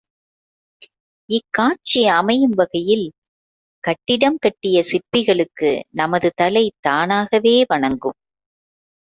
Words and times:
இக்காட்சி 1.29 2.07
அமையும் 2.07 2.55
வகையில், 2.55 3.05
கட்டிடம் 3.83 4.39
கட்டிய 4.39 4.83
சிற்பிகளுக்கு 4.83 5.71
நமது 5.91 6.31
தலை 6.35 6.65
தானாகவே 6.79 7.65
வணங்கும். 7.67 8.17